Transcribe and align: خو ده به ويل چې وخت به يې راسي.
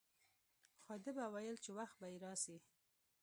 خو 0.83 0.93
ده 1.03 1.11
به 1.17 1.25
ويل 1.33 1.57
چې 1.63 1.71
وخت 1.79 1.95
به 2.01 2.07
يې 2.13 2.17
راسي. 2.23 2.57